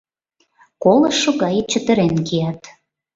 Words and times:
Колышо 0.83 1.31
гае 1.41 1.61
чытырен 1.71 2.15
кият... 2.27 2.61